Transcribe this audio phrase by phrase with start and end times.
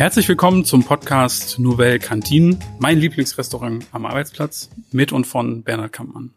[0.00, 6.30] Herzlich willkommen zum Podcast Nouvelle Cantine, mein Lieblingsrestaurant am Arbeitsplatz, mit und von Bernhard Kampmann.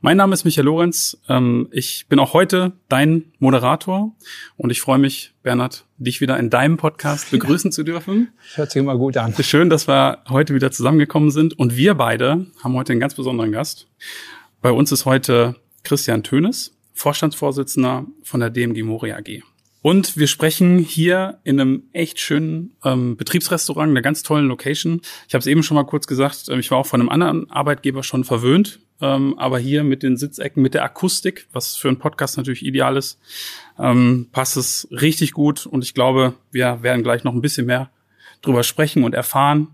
[0.00, 1.16] Mein Name ist Michael Lorenz.
[1.28, 4.12] Ähm, ich bin auch heute dein Moderator
[4.56, 8.32] und ich freue mich, Bernhard, dich wieder in deinem Podcast begrüßen zu dürfen.
[8.56, 9.36] Hört sich immer gut an.
[9.40, 13.52] Schön, dass wir heute wieder zusammengekommen sind und wir beide haben heute einen ganz besonderen
[13.52, 13.86] Gast.
[14.62, 19.44] Bei uns ist heute Christian Tönes, Vorstandsvorsitzender von der DMG Mori AG.
[19.82, 25.00] Und wir sprechen hier in einem echt schönen ähm, Betriebsrestaurant, einer ganz tollen Location.
[25.26, 27.50] Ich habe es eben schon mal kurz gesagt, äh, ich war auch von einem anderen
[27.50, 31.98] Arbeitgeber schon verwöhnt, ähm, aber hier mit den Sitzecken, mit der Akustik, was für einen
[31.98, 33.18] Podcast natürlich ideal ist,
[33.78, 35.64] ähm, passt es richtig gut.
[35.64, 37.90] Und ich glaube, wir werden gleich noch ein bisschen mehr
[38.42, 39.68] drüber sprechen und erfahren,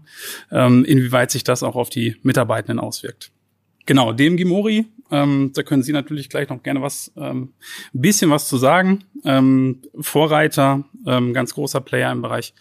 [0.52, 3.32] ähm, inwieweit sich das auch auf die Mitarbeitenden auswirkt.
[3.87, 7.52] Genau, dem Gimori, ähm, da können Sie natürlich gleich noch gerne was, ähm,
[7.95, 9.04] ein bisschen was zu sagen.
[9.24, 12.52] Ähm, Vorreiter, ähm, ganz großer Player im Bereich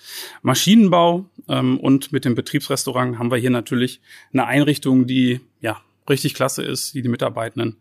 [0.43, 4.01] Maschinenbau ähm, und mit dem Betriebsrestaurant haben wir hier natürlich
[4.31, 7.77] eine Einrichtung, die ja richtig klasse ist, die die Mitarbeitenden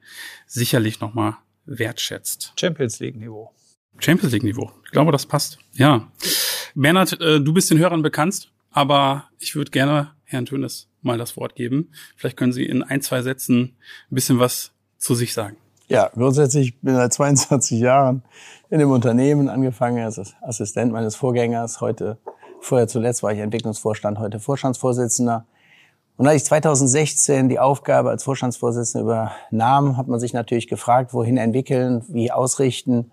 [0.47, 1.37] sicherlich nochmal
[1.67, 2.55] wertschätzt.
[2.59, 3.53] Champions League Niveau.
[3.99, 4.73] Champions League Niveau.
[4.87, 5.59] Ich glaube, das passt.
[5.75, 6.11] Ja.
[6.75, 11.37] Bernhard, äh, du bist den Hörern bekannt, aber ich würde gerne Herrn Tönes mal das
[11.37, 11.91] Wort geben.
[12.17, 13.77] Vielleicht können Sie in ein, zwei Sätzen
[14.11, 15.57] ein bisschen was zu sich sagen.
[15.89, 18.23] Ja, grundsätzlich bin ich seit 22 Jahren
[18.71, 21.81] in dem Unternehmen angefangen als Assistent meines Vorgängers.
[21.81, 22.19] Heute,
[22.61, 25.45] vorher zuletzt war ich Entwicklungsvorstand, heute Vorstandsvorsitzender.
[26.17, 29.05] Und als ich 2016 die Aufgabe als Vorstandsvorsitzender
[29.51, 33.11] übernahm, hat man sich natürlich gefragt, wohin entwickeln, wie ausrichten.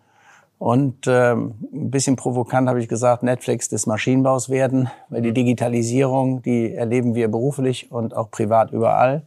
[0.61, 6.43] Und ähm, ein bisschen provokant habe ich gesagt, Netflix des Maschinenbaus werden, weil die Digitalisierung,
[6.43, 9.23] die erleben wir beruflich und auch privat überall.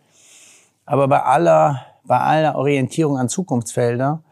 [0.86, 4.22] Aber bei aller, bei aller Orientierung an Zukunftsfelder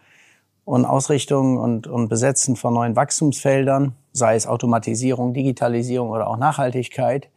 [0.65, 7.31] und Ausrichtung und, und Besetzen von neuen Wachstumsfeldern, sei es Automatisierung, Digitalisierung oder auch Nachhaltigkeit,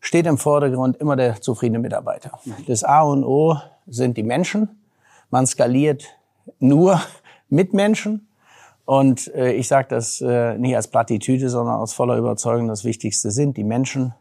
[0.00, 2.38] steht im Vordergrund immer der zufriedene Mitarbeiter.
[2.66, 4.70] Das A und O sind die Menschen.
[5.28, 6.16] Man skaliert
[6.60, 6.98] nur
[7.50, 8.26] mit Menschen.
[8.92, 13.30] Und äh, ich sage das äh, nicht als Plattitüde, sondern aus voller Überzeugung, das Wichtigste
[13.30, 14.12] sind die Menschen,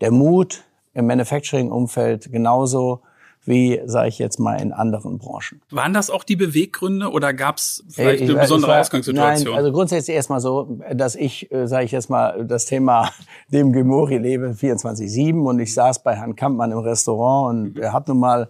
[0.00, 0.62] der Mut
[0.94, 3.00] im Manufacturing-Umfeld genauso
[3.44, 5.60] wie, sage ich jetzt mal, in anderen Branchen.
[5.70, 9.52] Waren das auch die Beweggründe oder gab es vielleicht eine besondere war, Ausgangssituation?
[9.52, 13.10] Nein, also grundsätzlich erstmal so, dass ich, äh, sage ich jetzt mal, das Thema
[13.48, 18.06] dem Gemori lebe 24-7 und ich saß bei Herrn Kampmann im Restaurant und er hat
[18.06, 18.46] nun mal äh,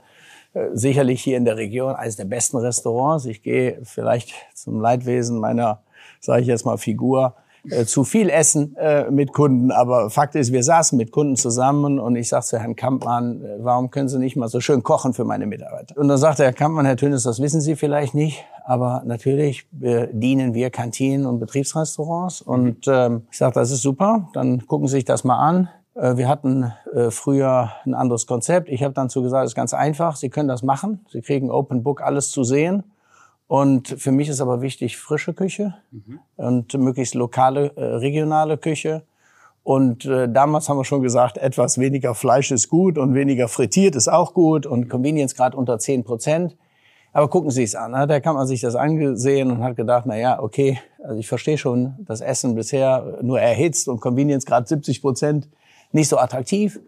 [0.73, 3.25] sicherlich hier in der Region eines der besten Restaurants.
[3.25, 5.83] Ich gehe vielleicht zum Leidwesen meiner,
[6.21, 7.35] sage ich jetzt mal, Figur
[7.69, 9.71] äh, zu viel essen äh, mit Kunden.
[9.71, 13.57] Aber Fakt ist, wir saßen mit Kunden zusammen und ich sagte zu Herrn Kampmann, äh,
[13.59, 15.97] warum können Sie nicht mal so schön kochen für meine Mitarbeiter?
[15.99, 20.55] Und dann sagte Herr Kampmann, Herr Tönes, das wissen Sie vielleicht nicht, aber natürlich dienen
[20.55, 22.41] wir Kantinen und Betriebsrestaurants.
[22.41, 25.69] Und ähm, ich sagte, das ist super, dann gucken Sie sich das mal an.
[25.95, 28.69] Äh, wir hatten äh, früher ein anderes Konzept.
[28.69, 30.17] Ich habe dazu gesagt, es ist ganz einfach.
[30.17, 31.05] Sie können das machen.
[31.11, 32.85] Sie kriegen Open Book alles zu sehen.
[33.47, 36.21] Und für mich ist aber wichtig frische Küche mhm.
[36.37, 39.03] und möglichst lokale, äh, regionale Küche.
[39.65, 43.97] Und äh, damals haben wir schon gesagt, etwas weniger Fleisch ist gut und weniger frittiert
[43.97, 46.57] ist auch gut und Convenience Grad unter 10 Prozent.
[47.13, 47.91] Aber gucken Sie es an.
[47.91, 48.07] Ne?
[48.07, 51.59] Da kann man sich das angesehen und hat gedacht, na ja, okay, also ich verstehe
[51.59, 55.49] schon, das Essen bisher nur erhitzt und Convenience Grad 70 Prozent
[55.93, 56.81] nicht so attraktiv.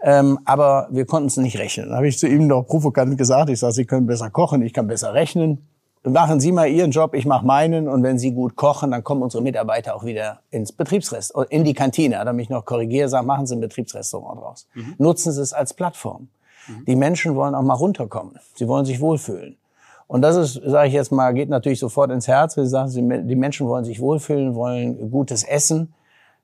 [0.00, 1.88] Ähm, aber wir konnten es nicht rechnen.
[1.88, 4.74] Da habe ich zu ihm noch provokant gesagt, ich sage, Sie können besser kochen, ich
[4.74, 5.66] kann besser rechnen.
[6.02, 7.88] Machen Sie mal Ihren Job, ich mache meinen.
[7.88, 11.72] Und wenn Sie gut kochen, dann kommen unsere Mitarbeiter auch wieder ins Betriebsrestaurant, in die
[11.72, 12.18] Kantine.
[12.18, 14.66] Hat er mich noch korrigiert, sagt, machen Sie ein Betriebsrestaurant draus.
[14.74, 14.94] Mhm.
[14.98, 16.28] Nutzen Sie es als Plattform.
[16.68, 16.84] Mhm.
[16.84, 18.38] Die Menschen wollen auch mal runterkommen.
[18.54, 19.56] Sie wollen sich wohlfühlen.
[20.06, 22.58] Und das ist, sage ich jetzt mal, geht natürlich sofort ins Herz.
[22.58, 25.94] Wir sagen, die Menschen wollen sich wohlfühlen, wollen gutes Essen.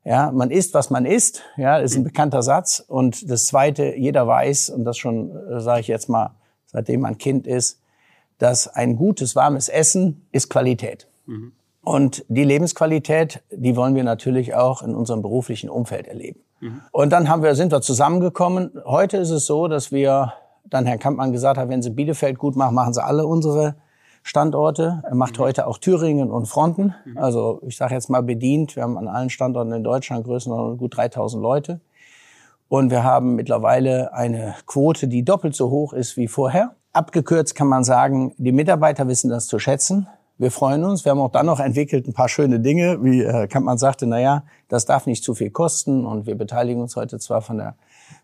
[0.04, 1.42] Ja, man isst, was man isst.
[1.56, 2.82] Ja, ist ein bekannter Satz.
[2.86, 6.34] Und das Zweite, jeder weiß, und das schon, äh, sage ich jetzt mal,
[6.66, 7.80] seitdem man Kind ist,
[8.38, 11.06] dass ein gutes, warmes Essen ist Qualität.
[11.26, 11.52] Mhm.
[11.82, 16.40] Und die Lebensqualität, die wollen wir natürlich auch in unserem beruflichen Umfeld erleben.
[16.60, 16.80] Mhm.
[16.92, 18.80] Und dann haben wir, sind wir zusammengekommen.
[18.84, 20.32] Heute ist es so, dass wir
[20.64, 23.76] dann Herr Kampmann gesagt hat, wenn Sie Bielefeld gut machen, machen Sie alle unsere
[24.22, 25.02] Standorte.
[25.04, 25.42] Er macht mhm.
[25.42, 26.94] heute auch Thüringen und Fronten.
[27.04, 27.18] Mhm.
[27.18, 28.76] Also ich sage jetzt mal bedient.
[28.76, 31.80] Wir haben an allen Standorten in Deutschland Größenordnung gut 3000 Leute.
[32.68, 36.74] Und wir haben mittlerweile eine Quote, die doppelt so hoch ist wie vorher.
[36.92, 40.06] Abgekürzt kann man sagen, die Mitarbeiter wissen das zu schätzen.
[40.38, 41.04] Wir freuen uns.
[41.04, 44.20] Wir haben auch dann noch entwickelt ein paar schöne Dinge, wie Herr Kampmann sagte, na
[44.20, 47.74] ja, das darf nicht zu viel kosten und wir beteiligen uns heute zwar von der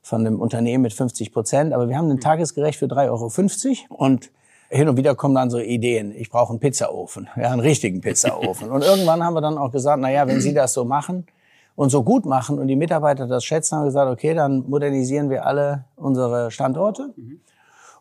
[0.03, 2.21] von dem Unternehmen mit 50 Prozent, aber wir haben ein mhm.
[2.21, 4.31] Tagesgerecht für 3,50 Euro und
[4.77, 8.71] hin und wieder kommen dann so Ideen, ich brauche einen Pizzaofen, ja, einen richtigen Pizzaofen.
[8.71, 11.27] und irgendwann haben wir dann auch gesagt, na ja, wenn Sie das so machen
[11.75, 15.47] und so gut machen und die Mitarbeiter das schätzen, haben gesagt, okay, dann modernisieren wir
[15.47, 17.41] alle unsere Standorte mhm.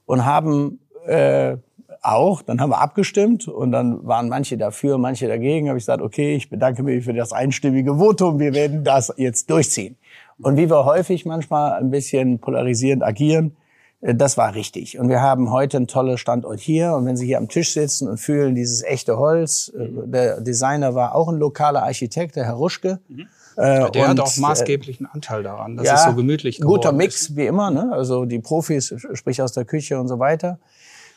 [0.06, 1.58] und haben äh,
[2.02, 5.68] auch, dann haben wir abgestimmt und dann waren manche dafür, manche dagegen.
[5.70, 9.50] Habe ich gesagt, okay, ich bedanke mich für das einstimmige Votum, wir werden das jetzt
[9.50, 9.98] durchziehen.
[10.42, 13.56] Und wie wir häufig manchmal ein bisschen polarisierend agieren,
[14.02, 15.00] das war richtig.
[15.00, 16.94] Und wir haben heute einen tollen Standort hier.
[16.94, 20.96] Und wenn Sie hier am Tisch sitzen und fühlen dieses echte Holz, äh, der Designer
[20.96, 23.00] war auch ein lokaler Architekt, der Herr Ruschke.
[23.08, 23.28] Mhm.
[23.58, 27.22] Äh, der hat auch maßgeblichen Anteil daran, dass ja, es so gemütlich geworden guter Mix,
[27.22, 27.38] ist.
[27.38, 27.72] wie immer.
[27.72, 27.90] Ne?
[27.94, 30.60] Also die Profis, sprich aus der Küche und so weiter.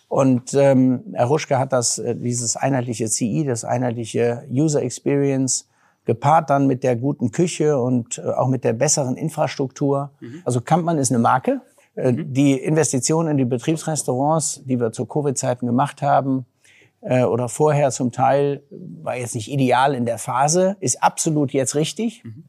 [0.07, 5.69] Und ähm, Herr Ruschke hat das, dieses einheitliche CI, das einheitliche User Experience,
[6.07, 10.13] gepaart dann mit der guten Küche und auch mit der besseren Infrastruktur.
[10.21, 10.41] Mhm.
[10.45, 11.61] Also Kampmann ist eine Marke, äh, mhm.
[12.01, 16.47] Die Investitionen in die Betriebsrestaurants, die wir zu Covid-Zeiten gemacht haben,
[17.01, 21.75] äh, oder vorher zum Teil, war jetzt nicht ideal in der Phase, ist absolut jetzt
[21.75, 22.23] richtig.
[22.25, 22.45] Mhm.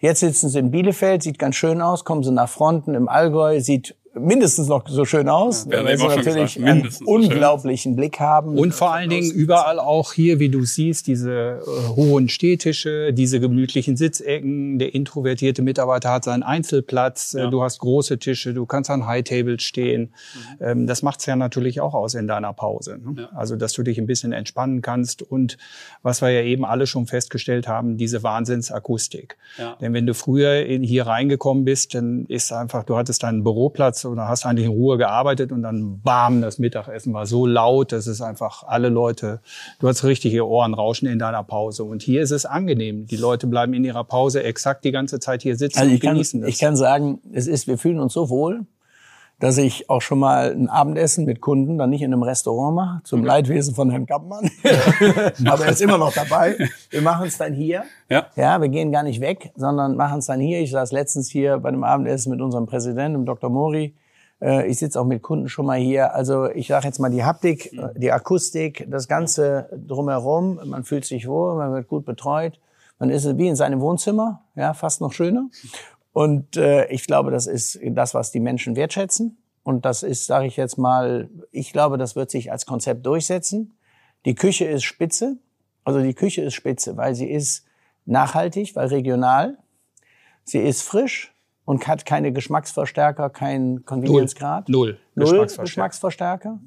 [0.00, 3.60] Jetzt sitzen sie in Bielefeld, sieht ganz schön aus, kommen sie nach Fronten im Allgäu,
[3.60, 8.20] sieht mindestens noch so schön aus, ja, weil sie natürlich gesagt, einen unglaublichen so Blick
[8.20, 8.58] haben.
[8.58, 13.40] Und vor allen Dingen überall auch hier, wie du siehst, diese äh, hohen Stehtische, diese
[13.40, 14.78] gemütlichen Sitzecken.
[14.78, 17.34] Der introvertierte Mitarbeiter hat seinen Einzelplatz.
[17.34, 17.50] Äh, ja.
[17.50, 20.02] Du hast große Tische, du kannst an High Table stehen.
[20.60, 20.64] Mhm.
[20.64, 22.98] Ähm, das macht's ja natürlich auch aus in deiner Pause.
[23.02, 23.22] Ne?
[23.22, 23.28] Ja.
[23.36, 25.58] Also, dass du dich ein bisschen entspannen kannst und
[26.02, 29.36] was wir ja eben alle schon festgestellt haben, diese Wahnsinnsakustik.
[29.80, 34.04] Denn wenn du früher in, hier reingekommen bist, dann ist einfach, du hattest deinen Büroplatz
[34.08, 38.06] oder hast eigentlich in Ruhe gearbeitet und dann bam, das Mittagessen war so laut, dass
[38.06, 39.40] es einfach alle Leute,
[39.78, 41.84] du hast richtige Ohren rauschen in deiner Pause.
[41.84, 43.06] Und hier ist es angenehm.
[43.06, 46.40] Die Leute bleiben in ihrer Pause exakt die ganze Zeit hier sitzen also und genießen
[46.40, 46.54] kann, das.
[46.54, 48.66] Ich kann sagen, es ist, wir fühlen uns so wohl,
[49.40, 53.00] dass ich auch schon mal ein Abendessen mit Kunden dann nicht in einem Restaurant mache,
[53.04, 53.26] zum mhm.
[53.26, 54.50] Leidwesen von Herrn Kappmann.
[55.46, 56.56] Aber er ist immer noch dabei.
[56.90, 57.84] Wir machen es dann hier.
[58.08, 58.26] Ja.
[58.34, 60.60] ja, wir gehen gar nicht weg, sondern machen es dann hier.
[60.60, 63.48] Ich saß letztens hier bei einem Abendessen mit unserem Präsidenten, dem Dr.
[63.48, 63.94] Mori.
[64.40, 66.14] Äh, ich sitze auch mit Kunden schon mal hier.
[66.14, 67.90] Also ich sage jetzt mal die Haptik, mhm.
[67.96, 70.60] die Akustik, das Ganze drumherum.
[70.64, 72.58] Man fühlt sich wohl, man wird gut betreut.
[72.98, 75.48] Man ist wie in seinem Wohnzimmer, ja, fast noch schöner.
[76.18, 79.38] Und äh, ich glaube, das ist das, was die Menschen wertschätzen.
[79.62, 83.78] Und das ist, sage ich jetzt mal, ich glaube, das wird sich als Konzept durchsetzen.
[84.24, 85.36] Die Küche ist spitze.
[85.84, 87.64] Also die Küche ist spitze, weil sie ist
[88.04, 89.58] nachhaltig, weil regional.
[90.42, 91.32] Sie ist frisch
[91.64, 94.68] und hat keine Geschmacksverstärker, keinen Convenience-Grad.
[94.68, 94.88] Null.
[94.88, 94.98] Null.
[95.14, 95.64] Null Geschmacksverstärker.
[95.66, 96.58] Geschmacksverstärker.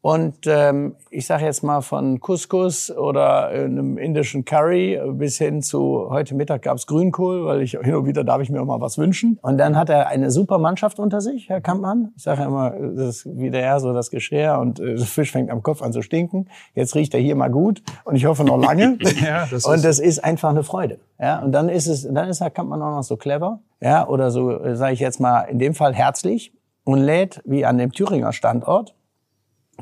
[0.00, 6.06] Und ähm, ich sage jetzt mal von Couscous oder einem indischen Curry bis hin zu
[6.10, 8.98] heute Mittag gab's Grünkohl, weil ich hin und wieder darf ich mir auch mal was
[8.98, 9.38] wünschen.
[9.42, 12.12] Und dann hat er eine super Mannschaft unter sich, Herr Kampmann.
[12.16, 15.50] Ich sage immer, das ist wie der so das Geschirr und äh, der Fisch fängt
[15.50, 16.48] am Kopf an zu stinken.
[16.74, 18.98] Jetzt riecht er hier mal gut und ich hoffe noch lange.
[19.20, 21.00] ja, das und das ist einfach eine Freude.
[21.18, 24.30] Ja, und dann ist es, dann ist Herr Kampmann auch noch so clever, ja, oder
[24.30, 26.52] so, äh, sage ich jetzt mal in dem Fall herzlich
[26.84, 28.94] und lädt wie an dem Thüringer Standort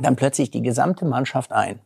[0.01, 1.81] dann plötzlich die gesamte Mannschaft ein.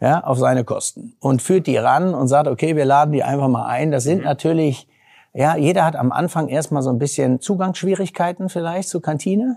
[0.00, 1.14] Ja, auf seine Kosten.
[1.20, 3.90] Und führt die ran und sagt, okay, wir laden die einfach mal ein.
[3.90, 4.24] Das sind mhm.
[4.24, 4.86] natürlich,
[5.32, 9.56] ja, jeder hat am Anfang erstmal so ein bisschen Zugangsschwierigkeiten vielleicht zur Kantine.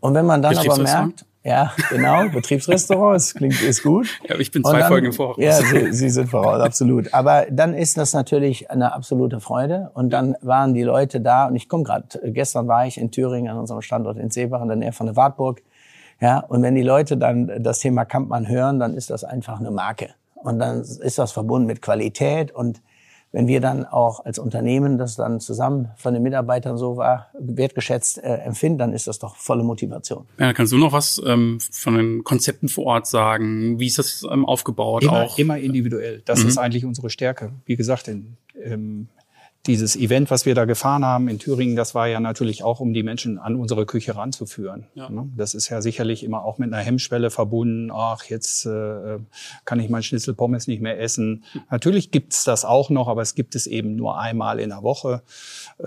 [0.00, 4.20] Und wenn man dann aber merkt, ja, genau, Betriebsrestaurant, das klingt, ist gut.
[4.28, 5.36] Ja, ich bin zwei dann, Folgen im Voraus.
[5.38, 7.12] Ja, Sie, Sie sind voraus, absolut.
[7.14, 9.90] Aber dann ist das natürlich eine absolute Freude.
[9.94, 13.50] Und dann waren die Leute da, und ich komme gerade, gestern war ich in Thüringen
[13.50, 15.62] an unserem Standort in Seebach in der Nähe von der Wartburg.
[16.22, 19.72] Ja, und wenn die Leute dann das Thema Kampmann hören, dann ist das einfach eine
[19.72, 20.10] Marke.
[20.36, 22.52] Und dann ist das verbunden mit Qualität.
[22.52, 22.80] Und
[23.32, 28.18] wenn wir dann auch als Unternehmen das dann zusammen von den Mitarbeitern so war, wertgeschätzt
[28.18, 30.26] äh, empfinden, dann ist das doch volle Motivation.
[30.38, 33.80] Ja, kannst du noch was ähm, von den Konzepten vor Ort sagen?
[33.80, 35.02] Wie ist das ähm, aufgebaut?
[35.02, 35.38] Immer, auch?
[35.38, 36.22] immer individuell.
[36.24, 36.50] Das mhm.
[36.50, 37.50] ist eigentlich unsere Stärke.
[37.64, 39.08] Wie gesagt, in, ähm,
[39.66, 42.92] dieses Event, was wir da gefahren haben in Thüringen, das war ja natürlich auch, um
[42.92, 44.86] die Menschen an unsere Küche ranzuführen.
[44.94, 45.08] Ja.
[45.08, 45.30] Ne?
[45.36, 47.90] Das ist ja sicherlich immer auch mit einer Hemmschwelle verbunden.
[47.92, 49.18] Ach, jetzt äh,
[49.64, 51.44] kann ich mein Schnitzel Pommes nicht mehr essen.
[51.70, 55.22] Natürlich gibt's das auch noch, aber es gibt es eben nur einmal in der Woche.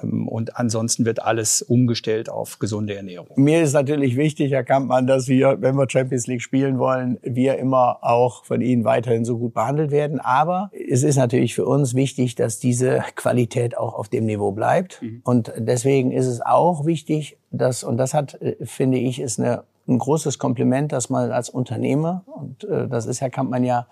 [0.01, 3.27] Ähm, und ansonsten wird alles umgestellt auf gesunde Ernährung.
[3.35, 7.57] Mir ist natürlich wichtig, Herr Kampmann, dass wir, wenn wir Champions League spielen wollen, wir
[7.57, 10.21] immer auch von Ihnen weiterhin so gut behandelt werden.
[10.21, 14.51] Aber es ist natürlich für uns wichtig, dass diese Qualität Qualität auch auf dem Niveau
[14.51, 15.01] bleibt.
[15.01, 15.21] Mhm.
[15.23, 19.63] Und deswegen ist es auch wichtig, dass, und das hat, äh, finde ich, ist eine,
[19.87, 23.87] ein großes Kompliment, dass man als Unternehmer, und äh, das ist Herr Kampmann ja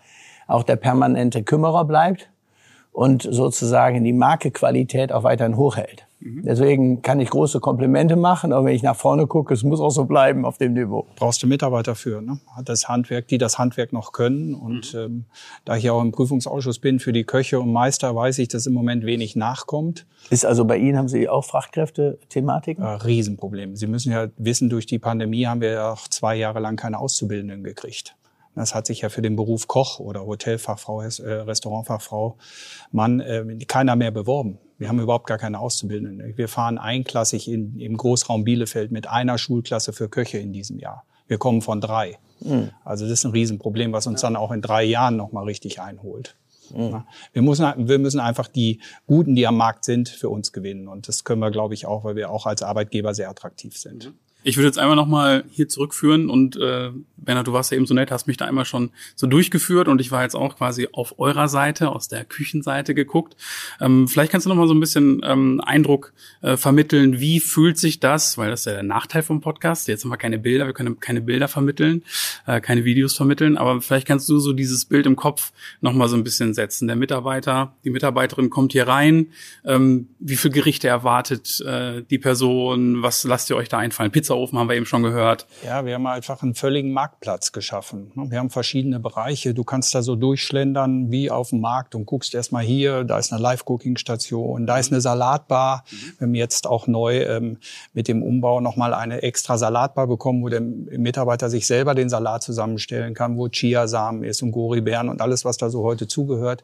[0.47, 2.29] auch der permanente Kümmerer bleibt
[2.93, 6.05] und sozusagen die Markequalität auch weiterhin hochhält.
[6.19, 6.43] Mhm.
[6.45, 9.89] Deswegen kann ich große Komplimente machen, aber wenn ich nach vorne gucke, es muss auch
[9.89, 11.07] so bleiben auf dem Niveau.
[11.15, 12.39] Brauchst du Mitarbeiter für, ne?
[12.55, 14.53] Hat das Handwerk, die das Handwerk noch können.
[14.53, 14.99] Und mhm.
[14.99, 15.25] ähm,
[15.65, 18.67] da ich ja auch im Prüfungsausschuss bin für die Köche und Meister, weiß ich, dass
[18.67, 20.05] im Moment wenig nachkommt.
[20.29, 22.83] Ist also bei Ihnen, haben Sie auch Fachkräfte-Thematiken?
[22.83, 23.75] Äh, Riesenproblem.
[23.75, 26.99] Sie müssen ja wissen, durch die Pandemie haben wir ja auch zwei Jahre lang keine
[26.99, 28.15] Auszubildenden gekriegt.
[28.55, 32.37] Das hat sich ja für den Beruf Koch oder Hotelfachfrau, äh, Restaurantfachfrau,
[32.91, 34.59] Mann, äh, keiner mehr beworben.
[34.77, 36.37] Wir haben überhaupt gar keine Auszubildenden.
[36.37, 41.05] Wir fahren einklassig in, im Großraum Bielefeld mit einer Schulklasse für Köche in diesem Jahr.
[41.27, 42.19] Wir kommen von drei.
[42.41, 42.71] Mhm.
[42.83, 46.35] Also das ist ein Riesenproblem, was uns dann auch in drei Jahren nochmal richtig einholt.
[46.75, 47.03] Mhm.
[47.31, 50.87] Wir, müssen, wir müssen einfach die Guten, die am Markt sind, für uns gewinnen.
[50.87, 54.07] Und das können wir, glaube ich, auch, weil wir auch als Arbeitgeber sehr attraktiv sind.
[54.07, 54.19] Mhm.
[54.43, 57.93] Ich würde jetzt einmal nochmal hier zurückführen und äh, Bernhard, du warst ja eben so
[57.93, 61.19] nett, hast mich da einmal schon so durchgeführt und ich war jetzt auch quasi auf
[61.19, 63.35] eurer Seite, aus der Küchenseite geguckt.
[63.79, 67.99] Ähm, vielleicht kannst du nochmal so ein bisschen ähm, Eindruck äh, vermitteln, wie fühlt sich
[67.99, 70.73] das, weil das ist ja der Nachteil vom Podcast, jetzt haben wir keine Bilder, wir
[70.73, 72.03] können keine Bilder vermitteln,
[72.45, 76.17] äh, keine Videos vermitteln, aber vielleicht kannst du so dieses Bild im Kopf nochmal so
[76.17, 76.87] ein bisschen setzen.
[76.87, 79.27] Der Mitarbeiter, die Mitarbeiterin kommt hier rein,
[79.65, 84.11] ähm, wie viel Gerichte erwartet äh, die Person, was lasst ihr euch da einfallen?
[84.11, 85.45] Pizza Pizzaofen haben wir eben schon gehört.
[85.63, 88.11] Ja, wir haben einfach einen völligen Marktplatz geschaffen.
[88.15, 89.53] Wir haben verschiedene Bereiche.
[89.53, 93.31] Du kannst da so durchschlendern wie auf dem Markt und guckst erstmal hier, da ist
[93.31, 95.83] eine Live-Cooking-Station, da ist eine Salatbar.
[96.17, 97.57] Wir haben jetzt auch neu ähm,
[97.93, 102.43] mit dem Umbau nochmal eine extra Salatbar bekommen, wo der Mitarbeiter sich selber den Salat
[102.43, 106.63] zusammenstellen kann, wo Chiasamen ist und Goribeeren und alles, was da so heute zugehört.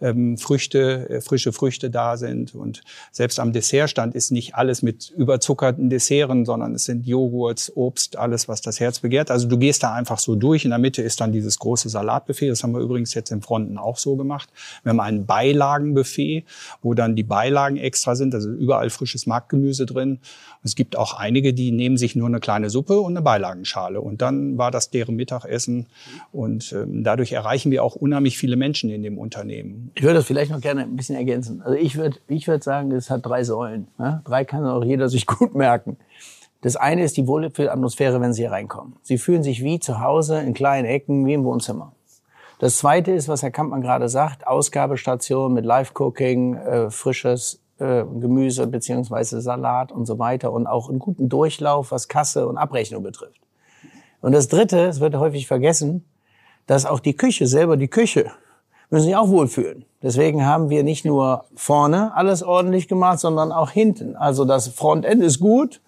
[0.00, 2.54] Ähm, Früchte, äh, frische Früchte da sind.
[2.54, 2.82] Und
[3.12, 8.48] selbst am Dessertstand ist nicht alles mit überzuckerten Desserten, sondern es sind Joghurts, Obst, alles,
[8.48, 9.30] was das Herz begehrt.
[9.30, 10.64] Also du gehst da einfach so durch.
[10.64, 12.50] In der Mitte ist dann dieses große Salatbuffet.
[12.50, 14.48] Das haben wir übrigens jetzt in Fronten auch so gemacht.
[14.82, 16.44] Wir haben ein Beilagenbuffet,
[16.82, 18.34] wo dann die Beilagen extra sind.
[18.34, 20.18] Also überall frisches Marktgemüse drin.
[20.64, 24.00] Es gibt auch einige, die nehmen sich nur eine kleine Suppe und eine Beilagenschale.
[24.00, 25.86] Und dann war das deren Mittagessen.
[26.32, 29.92] Und ähm, dadurch erreichen wir auch unheimlich viele Menschen in dem Unternehmen.
[29.94, 31.62] Ich würde das vielleicht noch gerne ein bisschen ergänzen.
[31.62, 33.86] Also ich würde ich würde sagen, es hat drei Säulen.
[33.98, 34.22] Ne?
[34.24, 35.96] Drei kann auch jeder sich gut merken.
[36.66, 38.96] Das eine ist die Wohlfühlatmosphäre, wenn Sie hier reinkommen.
[39.00, 41.92] Sie fühlen sich wie zu Hause in kleinen Ecken, wie im Wohnzimmer.
[42.58, 48.66] Das zweite ist, was Herr Kampmann gerade sagt, Ausgabestation mit Live-Cooking, äh, frisches äh, Gemüse
[48.66, 53.40] beziehungsweise Salat und so weiter und auch einen guten Durchlauf, was Kasse und Abrechnung betrifft.
[54.20, 56.04] Und das Dritte, es wird häufig vergessen,
[56.66, 58.32] dass auch die Küche selber, die Küche,
[58.90, 59.84] müssen sich auch wohlfühlen.
[60.02, 64.16] Deswegen haben wir nicht nur vorne alles ordentlich gemacht, sondern auch hinten.
[64.16, 65.80] Also das Frontend ist gut,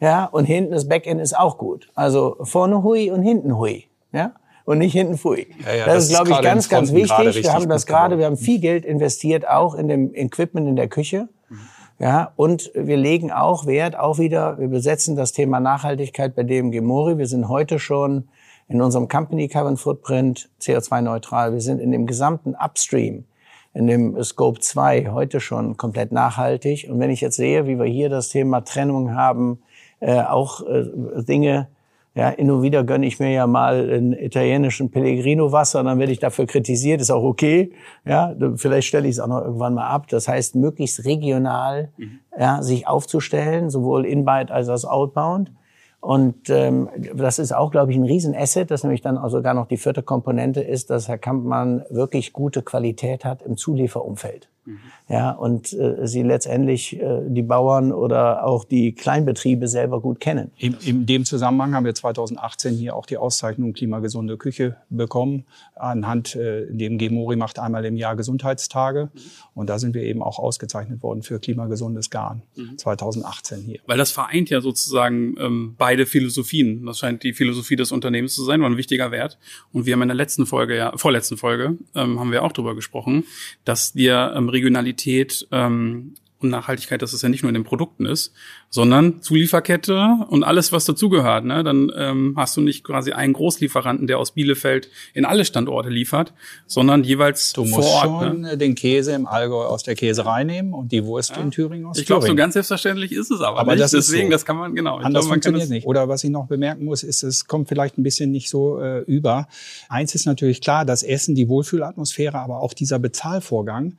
[0.00, 1.90] ja, und hinten das Backend ist auch gut.
[1.94, 4.32] Also vorne hui und hinten hui, ja,
[4.66, 5.46] und nicht hinten fui.
[5.64, 7.42] Ja, ja, das, das, ist, glaube ich, ganz, ganz wichtig.
[7.42, 10.88] Wir haben das gerade, wir haben viel Geld investiert, auch in dem Equipment in der
[10.88, 11.28] Küche.
[11.48, 11.58] Mhm.
[11.98, 16.82] Ja, und wir legen auch Wert, auch wieder, wir besetzen das Thema Nachhaltigkeit bei DMG
[16.82, 17.16] Mori.
[17.16, 18.28] Wir sind heute schon
[18.68, 21.52] in unserem Company Carbon Footprint CO2-neutral.
[21.52, 23.24] Wir sind in dem gesamten Upstream,
[23.72, 26.88] in dem Scope 2 heute schon komplett nachhaltig.
[26.90, 29.62] Und wenn ich jetzt sehe, wie wir hier das Thema Trennung haben,
[30.00, 30.84] äh, auch äh,
[31.22, 31.68] Dinge,
[32.16, 36.18] ja, hin und wieder gönne ich mir ja mal einen italienischen Pellegrino-Wasser, dann werde ich
[36.18, 37.72] dafür kritisiert, ist auch okay.
[38.06, 40.08] Ja, vielleicht stelle ich es auch noch irgendwann mal ab.
[40.08, 42.20] Das heißt, möglichst regional mhm.
[42.38, 45.52] ja, sich aufzustellen, sowohl inbound als auch outbound.
[46.00, 49.66] Und ähm, das ist auch, glaube ich, ein Riesenasset, das nämlich dann auch sogar noch
[49.66, 54.48] die vierte Komponente ist, dass Herr Kampmann wirklich gute Qualität hat im Zulieferumfeld.
[54.66, 54.78] Mhm.
[55.08, 60.50] Ja, und äh, sie letztendlich äh, die Bauern oder auch die Kleinbetriebe selber gut kennen.
[60.58, 65.44] In, in dem Zusammenhang haben wir 2018 hier auch die Auszeichnung Klimagesunde Küche bekommen.
[65.76, 69.10] Anhand äh, dem Gemori macht einmal im Jahr Gesundheitstage.
[69.14, 69.20] Mhm.
[69.54, 72.76] Und da sind wir eben auch ausgezeichnet worden für klimagesundes Garn mhm.
[72.76, 73.78] 2018 hier.
[73.86, 76.84] Weil das vereint ja sozusagen ähm, beide Philosophien.
[76.84, 79.38] Das scheint die Philosophie des Unternehmens zu sein, war ein wichtiger Wert.
[79.72, 82.74] Und wir haben in der letzten Folge, ja, vorletzten Folge, ähm, haben wir auch drüber
[82.74, 83.24] gesprochen,
[83.64, 86.14] dass wir ähm, Regionalität ähm,
[86.50, 88.32] Nachhaltigkeit, dass es ja nicht nur in den Produkten ist,
[88.70, 91.44] sondern Zulieferkette und alles, was dazugehört.
[91.44, 91.64] Ne?
[91.64, 96.32] Dann ähm, hast du nicht quasi einen Großlieferanten, der aus Bielefeld in alle Standorte liefert,
[96.66, 98.04] sondern jeweils du vor Ort.
[98.04, 98.58] Du musst schon ne?
[98.58, 101.42] den Käse im Allgäu aus der Käserei nehmen und die Wurst ja.
[101.42, 103.82] in Thüringen aus Ich glaube, so ganz selbstverständlich ist es aber, aber nicht.
[103.82, 104.32] Das Deswegen, so.
[104.32, 104.96] das kann man, genau.
[104.96, 105.86] Anders glaub, man funktioniert nicht.
[105.86, 109.00] Oder was ich noch bemerken muss, ist, es kommt vielleicht ein bisschen nicht so äh,
[109.00, 109.48] über.
[109.88, 113.96] Eins ist natürlich klar, das Essen, die Wohlfühlatmosphäre, aber auch dieser Bezahlvorgang.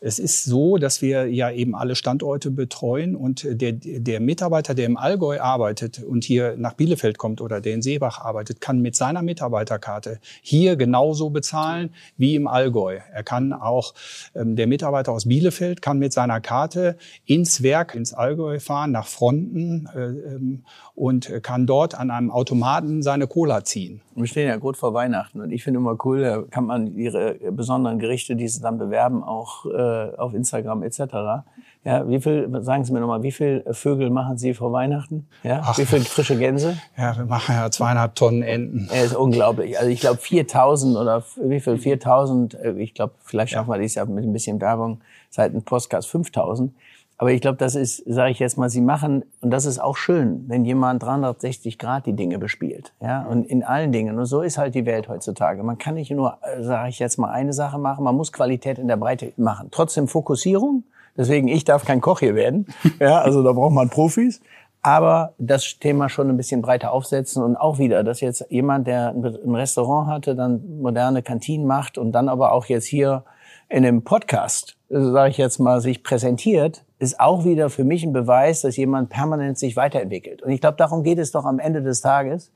[0.00, 4.74] Es ist so, dass wir ja eben alle alle Standorte betreuen und der, der Mitarbeiter,
[4.74, 8.82] der im Allgäu arbeitet und hier nach Bielefeld kommt oder der in Seebach arbeitet, kann
[8.82, 12.98] mit seiner Mitarbeiterkarte hier genauso bezahlen wie im Allgäu.
[13.10, 13.94] Er kann auch,
[14.34, 19.06] ähm, der Mitarbeiter aus Bielefeld kann mit seiner Karte ins Werk, ins Allgäu fahren, nach
[19.06, 20.64] Fronten äh, ähm,
[20.94, 24.02] und kann dort an einem Automaten seine Cola ziehen.
[24.14, 27.36] Wir stehen ja gut vor Weihnachten und ich finde immer cool, da kann man ihre
[27.52, 31.46] besonderen Gerichte, die sie dann bewerben, auch äh, auf Instagram etc.
[31.88, 35.26] Ja, wie viel, sagen Sie mir nochmal, wie viel Vögel machen Sie vor Weihnachten?
[35.42, 36.76] Ja, Ach, wie viel frische Gänse?
[36.98, 38.90] Ja, wir machen ja zweieinhalb Tonnen Enten.
[38.92, 39.78] Ja, ist unglaublich.
[39.78, 41.78] Also ich glaube 4000 oder wie viel?
[41.78, 45.62] 4000, äh, ich glaube, vielleicht schaffen wir dies Jahr mit ein bisschen Werbung seit dem
[45.62, 46.74] Podcast 5000.
[47.16, 49.96] Aber ich glaube, das ist, sage ich jetzt mal, Sie machen, und das ist auch
[49.96, 52.92] schön, wenn jemand 360 Grad die Dinge bespielt.
[53.00, 54.18] Ja, und in allen Dingen.
[54.18, 55.62] Und so ist halt die Welt heutzutage.
[55.62, 58.78] Man kann nicht nur, äh, sage ich jetzt mal, eine Sache machen, man muss Qualität
[58.78, 59.68] in der Breite machen.
[59.70, 60.84] Trotzdem Fokussierung.
[61.18, 62.66] Deswegen, ich darf kein Koch hier werden.
[63.00, 64.40] Ja, also da braucht man Profis.
[64.80, 69.08] Aber das Thema schon ein bisschen breiter aufsetzen und auch wieder, dass jetzt jemand, der
[69.10, 73.24] ein Restaurant hatte, dann moderne Kantinen macht und dann aber auch jetzt hier
[73.68, 78.12] in einem Podcast, sage ich jetzt mal, sich präsentiert, ist auch wieder für mich ein
[78.12, 80.42] Beweis, dass jemand permanent sich weiterentwickelt.
[80.42, 82.50] Und ich glaube, darum geht es doch am Ende des Tages.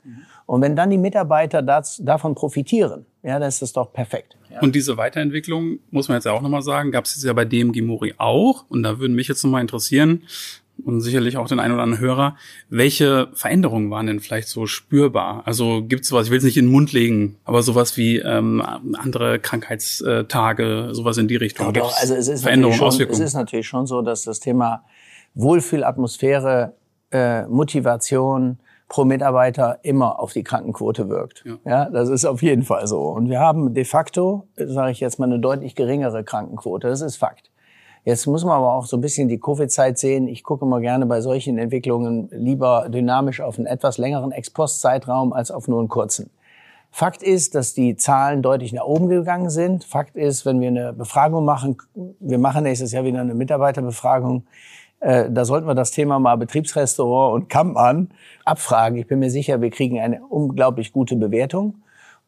[0.45, 4.35] Und wenn dann die Mitarbeiter das, davon profitieren, ja, dann ist das doch perfekt.
[4.49, 4.59] Ja.
[4.61, 7.81] Und diese Weiterentwicklung, muss man jetzt auch nochmal sagen, gab es jetzt ja bei DMG
[7.81, 8.65] Mori auch.
[8.67, 10.23] Und da würden mich jetzt nochmal interessieren,
[10.83, 12.35] und sicherlich auch den einen oder anderen Hörer.
[12.69, 15.43] Welche Veränderungen waren denn vielleicht so spürbar?
[15.45, 18.17] Also gibt es sowas, ich will es nicht in den Mund legen, aber sowas wie
[18.17, 21.67] ähm, andere Krankheitstage, sowas in die Richtung.
[21.67, 23.21] Ja, doch, also es ist, Veränderungen, schon, Auswirkungen?
[23.21, 24.83] es ist natürlich schon so, dass das Thema
[25.35, 26.73] Wohlfühlatmosphäre,
[27.11, 28.57] äh, Motivation
[28.89, 31.43] pro Mitarbeiter immer auf die Krankenquote wirkt.
[31.45, 31.57] Ja.
[31.65, 33.01] ja, das ist auf jeden Fall so.
[33.01, 36.87] Und wir haben de facto, sage ich jetzt mal, eine deutlich geringere Krankenquote.
[36.89, 37.49] Das ist Fakt.
[38.05, 40.27] Jetzt muss man aber auch so ein bisschen die Covid-Zeit sehen.
[40.27, 45.51] Ich gucke immer gerne bei solchen Entwicklungen lieber dynamisch auf einen etwas längeren Ex-Post-Zeitraum als
[45.51, 46.29] auf nur einen kurzen.
[46.91, 49.83] Fakt ist, dass die Zahlen deutlich nach oben gegangen sind.
[49.83, 51.77] Fakt ist, wenn wir eine Befragung machen,
[52.19, 54.43] wir machen nächstes Jahr wieder eine Mitarbeiterbefragung,
[55.03, 58.09] äh, da sollten wir das Thema mal Betriebsrestaurant und Kampmann
[58.45, 58.97] abfragen.
[58.97, 61.75] Ich bin mir sicher, wir kriegen eine unglaublich gute Bewertung.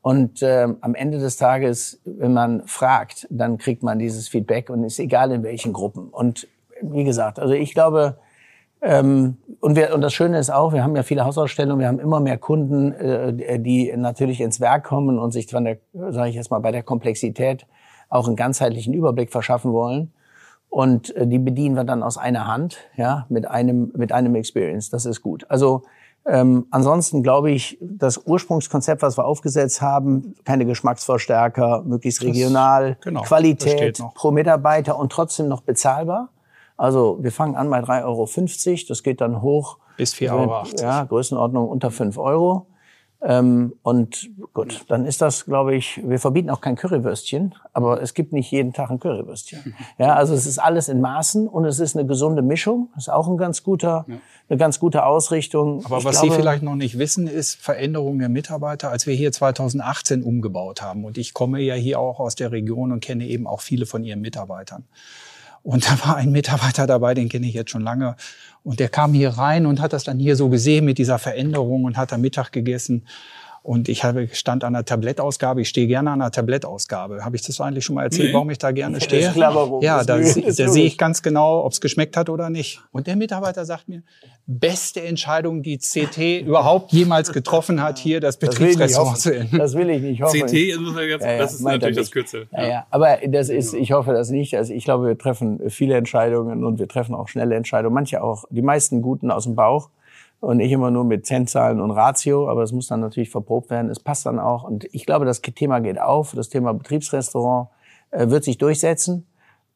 [0.06, 4.84] Und äh, am Ende des Tages, wenn man fragt, dann kriegt man dieses Feedback und
[4.84, 6.10] ist egal in welchen Gruppen.
[6.10, 6.48] Und
[6.80, 8.18] wie gesagt, also ich glaube,
[8.84, 11.98] ähm, und, wir, und das Schöne ist auch, wir haben ja viele Hausausstellungen, wir haben
[11.98, 16.36] immer mehr Kunden, äh, die natürlich ins Werk kommen und sich von der, sage ich
[16.36, 17.65] jetzt mal, bei der Komplexität
[18.08, 20.13] auch einen ganzheitlichen Überblick verschaffen wollen.
[20.70, 24.91] Und äh, die bedienen wir dann aus einer Hand, ja, mit einem mit einem Experience.
[24.91, 25.48] Das ist gut.
[25.50, 25.82] Also
[26.27, 33.21] ähm, ansonsten glaube ich, das Ursprungskonzept, was wir aufgesetzt haben, keine Geschmacksverstärker, möglichst regional, genau,
[33.21, 36.29] Qualität pro Mitarbeiter und trotzdem noch bezahlbar.
[36.77, 39.77] Also wir fangen an bei 3,50 Euro, das geht dann hoch.
[39.97, 40.63] Bis 4,80 Euro.
[40.79, 42.67] Ja, Größenordnung unter 5 Euro.
[43.21, 48.13] Ähm, und gut, dann ist das, glaube ich, wir verbieten auch kein Currywürstchen, aber es
[48.13, 49.75] gibt nicht jeden Tag ein Currywürstchen.
[49.97, 52.89] Ja, also es ist alles in Maßen und es ist eine gesunde Mischung.
[52.97, 54.15] Ist auch ein ganz guter, ja.
[54.49, 55.86] eine ganz gute Ausrichtung.
[55.86, 59.15] Aber ich was glaube, Sie vielleicht noch nicht wissen, ist Veränderung der Mitarbeiter, als wir
[59.15, 61.06] hier 2018 umgebaut haben.
[61.06, 64.04] Und ich komme ja hier auch aus der Region und kenne eben auch viele von
[64.04, 64.86] Ihren Mitarbeitern.
[65.65, 68.15] Und da war ein Mitarbeiter dabei, den kenne ich jetzt schon lange.
[68.63, 71.86] Und der kam hier rein und hat das dann hier so gesehen mit dieser Veränderung
[71.86, 73.08] und hat da Mittag gegessen.
[73.65, 75.62] Und ich habe stand an der Tablettausgabe.
[75.62, 77.25] Ich stehe gerne an der Tablettausgabe.
[77.25, 78.34] Habe ich das eigentlich schon mal erzählt, nee.
[78.36, 79.32] warum ich da gerne stehe?
[79.32, 79.82] Klar, warum.
[79.82, 82.84] Ja, da, da sehe ich ganz genau, ob es geschmeckt hat oder nicht.
[82.91, 84.04] Und der Mitarbeiter sagt mir,
[84.45, 89.58] beste Entscheidung, die CT überhaupt jemals getroffen hat, hier das Betriebsrestaurant zu enden.
[89.58, 90.41] Das will ich nicht hoffen.
[90.41, 90.80] CT ist,
[91.21, 92.47] ja, das ist natürlich das Kürzel.
[92.51, 92.67] Ja.
[92.67, 94.56] Ja, aber das ist, ich hoffe das nicht.
[94.56, 97.95] Also ich glaube, wir treffen viele Entscheidungen und wir treffen auch schnelle Entscheidungen.
[97.95, 99.89] Manche auch, die meisten guten aus dem Bauch
[100.39, 103.89] und nicht immer nur mit Zentzahlen und Ratio, aber es muss dann natürlich verprobt werden.
[103.89, 104.63] Es passt dann auch.
[104.63, 106.34] Und ich glaube, das Thema geht auf.
[106.36, 107.69] Das Thema Betriebsrestaurant
[108.12, 109.26] äh, wird sich durchsetzen.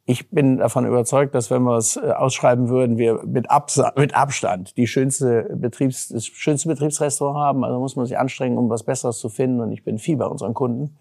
[0.06, 4.15] Ich bin davon überzeugt, dass wenn wir es äh, ausschreiben würden, wir mit, Abs mit
[4.15, 7.63] Abstand die schönste Betriebs das schönste Betriebsrestaurant haben.
[7.63, 9.60] Also muss man sich anstrengen, um was Besseres zu finden.
[9.60, 10.98] Und ich bin viel bei unseren Kunden.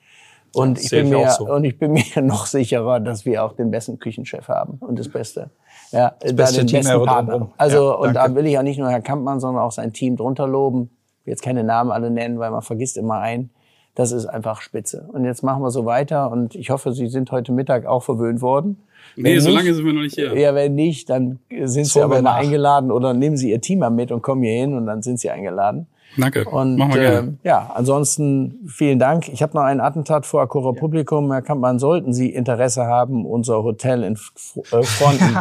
[0.55, 1.53] Und ich, bin mir, so.
[1.53, 5.09] und ich bin mir noch sicherer, dass wir auch den besten Küchenchef haben und das
[5.09, 5.51] Beste.
[5.93, 7.51] Ja, das beste Team besten Partner.
[7.57, 10.17] Also, ja, und da will ich auch nicht nur Herr Kampmann, sondern auch sein Team
[10.17, 10.91] drunter loben.
[11.21, 13.51] Ich will jetzt keine Namen alle nennen, weil man vergisst immer einen.
[13.95, 15.09] Das ist einfach spitze.
[15.13, 18.41] Und jetzt machen wir so weiter und ich hoffe, Sie sind heute Mittag auch verwöhnt
[18.41, 18.79] worden.
[19.17, 20.39] Nee, wenn so lange sind wir noch nicht hier.
[20.39, 23.81] Ja, wenn nicht, dann sind so Sie aber mal eingeladen oder nehmen Sie Ihr Team
[23.81, 25.89] mal mit und kommen hier hin und dann sind Sie eingeladen.
[26.17, 26.45] Danke.
[26.45, 27.29] Und Machen wir gerne.
[27.43, 29.29] Äh, ja, ansonsten vielen Dank.
[29.29, 31.31] Ich habe noch ein Attentat vor Coro Publikum.
[31.33, 35.37] Herr Kampmann, sollten Sie Interesse haben, unser Hotel in äh, Fronten,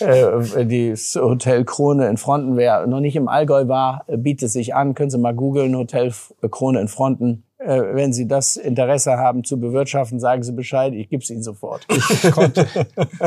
[0.00, 4.94] äh, das Hotel Krone in Fronten, wer noch nicht im Allgäu war, bietet sich an.
[4.94, 6.12] Können Sie mal googeln, Hotel
[6.50, 7.44] Krone in Fronten.
[7.58, 11.42] Äh, wenn Sie das Interesse haben zu bewirtschaften, sagen Sie Bescheid, ich gebe es Ihnen
[11.42, 11.86] sofort.
[11.88, 12.66] Ich konnte,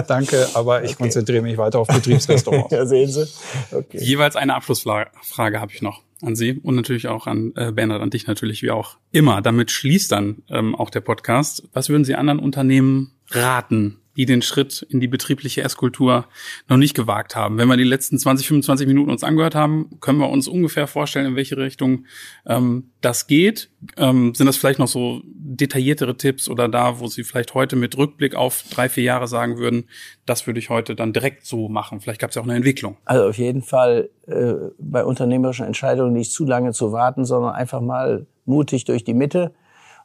[0.08, 1.04] danke, aber ich okay.
[1.04, 2.72] konzentriere mich weiter auf Betriebsrestaurants.
[2.72, 3.28] ja, sehen Sie.
[3.72, 3.98] Okay.
[4.00, 8.10] Jeweils eine Abschlussfrage habe ich noch an Sie und natürlich auch an äh, Bernhard, an
[8.10, 9.42] dich natürlich wie auch immer.
[9.42, 11.68] Damit schließt dann ähm, auch der Podcast.
[11.74, 16.26] Was würden Sie anderen Unternehmen raten, die den Schritt in die betriebliche Esskultur
[16.68, 17.58] noch nicht gewagt haben.
[17.58, 21.26] Wenn wir die letzten 20, 25 Minuten uns angehört haben, können wir uns ungefähr vorstellen,
[21.26, 22.06] in welche Richtung
[22.46, 23.70] ähm, das geht.
[23.98, 27.98] Ähm, sind das vielleicht noch so detailliertere Tipps oder da, wo Sie vielleicht heute mit
[27.98, 29.86] Rückblick auf drei, vier Jahre sagen würden,
[30.26, 32.02] das würde ich heute dann direkt so machen.
[32.02, 32.98] Vielleicht gab es ja auch eine Entwicklung.
[33.06, 37.82] Also auf jeden Fall äh, bei unternehmerischen Entscheidungen nicht zu lange zu warten, sondern einfach
[37.82, 39.54] mal mutig durch die Mitte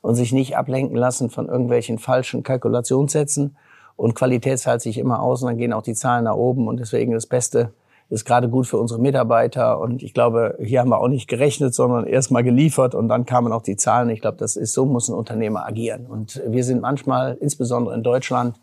[0.02, 3.56] und sich nicht ablenken lassen von irgendwelchen falschen Kalkulationssätzen
[3.96, 6.80] und Qualität zahlt sich immer aus und dann gehen auch die Zahlen nach oben und
[6.80, 7.72] deswegen das Beste
[8.10, 11.74] ist gerade gut für unsere Mitarbeiter und ich glaube, hier haben wir auch nicht gerechnet,
[11.74, 14.10] sondern erst mal geliefert und dann kamen auch die Zahlen.
[14.10, 18.02] Ich glaube, das ist so muss ein Unternehmer agieren und wir sind manchmal, insbesondere in
[18.02, 18.56] Deutschland,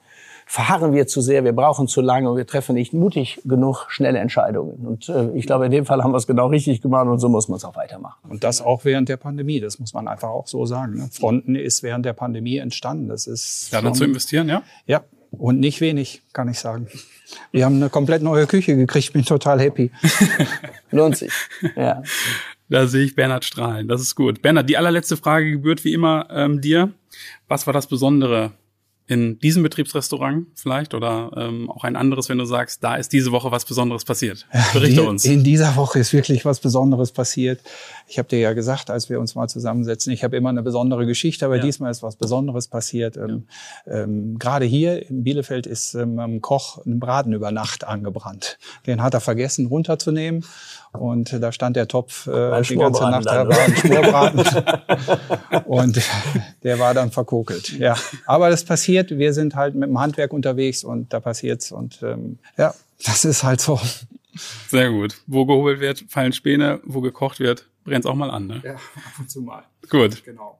[0.52, 4.20] verharren wir zu sehr, wir brauchen zu lange und wir treffen nicht mutig genug schnelle
[4.20, 4.86] Entscheidungen.
[4.86, 7.30] Und äh, ich glaube, in dem Fall haben wir es genau richtig gemacht und so
[7.30, 8.20] muss man es auch weitermachen.
[8.30, 10.96] Und das auch während der Pandemie, das muss man einfach auch so sagen.
[10.96, 11.10] Ne?
[11.10, 13.08] Fronten ist während der Pandemie entstanden.
[13.08, 14.62] Das ist ja, dann zu investieren, ja?
[14.86, 16.88] Ja, und nicht wenig, kann ich sagen.
[17.52, 19.92] Wir haben eine komplett neue Küche gekriegt, bin total happy.
[20.92, 21.32] Lohnt sich.
[21.76, 22.04] Ja.
[22.70, 23.88] Da sehe ich Bernhard strahlen.
[23.88, 24.42] Das ist gut.
[24.42, 26.92] Bernhard, die allerletzte Frage gebührt wie immer ähm, dir.
[27.48, 28.52] Was war das Besondere
[29.08, 33.32] in diesem Betriebsrestaurant vielleicht oder ähm, auch ein anderes, wenn du sagst, da ist diese
[33.32, 34.48] Woche was Besonderes passiert.
[34.74, 35.26] Berichte uns.
[35.26, 37.60] In dieser Woche ist wirklich was Besonderes passiert.
[38.08, 41.06] Ich habe dir ja gesagt, als wir uns mal zusammensetzen, ich habe immer eine besondere
[41.06, 41.64] Geschichte, aber ja.
[41.64, 43.18] diesmal ist was Besonderes passiert.
[43.18, 43.26] Ja.
[43.26, 43.48] Ähm,
[43.86, 48.60] ähm, Gerade hier in Bielefeld ist ähm, am Koch ein Braten über Nacht angebrannt.
[48.88, 50.46] Den hat er vergessen runterzunehmen
[50.94, 54.44] und da stand der Topf äh, die ganze Nacht, da war ein Schmorbraten.
[55.66, 56.02] und
[56.64, 57.78] der war dann verkokelt.
[57.78, 58.91] Ja, aber das passiert.
[58.92, 61.72] Wir sind halt mit dem Handwerk unterwegs und da passiert's.
[61.72, 62.74] Und ähm, ja,
[63.06, 63.80] das ist halt so.
[64.70, 65.18] Sehr gut.
[65.28, 66.80] Wo gehobelt wird, fallen Späne.
[66.84, 68.48] Wo gekocht wird, brennt's auch mal an.
[68.48, 68.62] Ne?
[68.64, 69.64] Ja, ab und zu mal.
[69.90, 70.24] Gut.
[70.24, 70.60] Genau.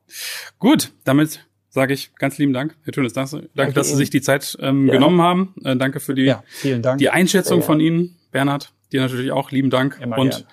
[0.60, 3.14] Gut, damit sage ich ganz lieben Dank, Herr Tönes.
[3.14, 4.94] Danke, danke dass Sie sich die Zeit ähm, ja.
[4.94, 5.56] genommen haben.
[5.64, 7.00] Äh, danke für die, ja, vielen Dank.
[7.00, 8.74] die Einschätzung ja, von Ihnen, Bernhard.
[8.92, 10.00] Dir natürlich auch lieben Dank.
[10.02, 10.46] Immer und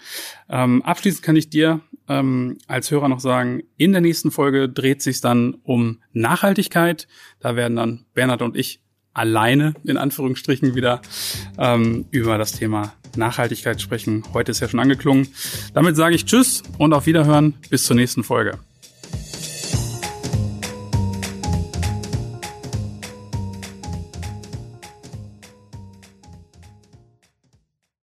[0.48, 5.02] ähm, abschließend kann ich dir ähm, als Hörer noch sagen, in der nächsten Folge dreht
[5.02, 7.06] sich dann um Nachhaltigkeit.
[7.40, 8.80] Da werden dann Bernhard und ich
[9.12, 11.02] alleine in Anführungsstrichen wieder
[11.58, 14.22] ähm, über das Thema Nachhaltigkeit sprechen.
[14.32, 15.28] Heute ist ja schon angeklungen.
[15.74, 17.54] Damit sage ich Tschüss und auf Wiederhören.
[17.68, 18.58] Bis zur nächsten Folge.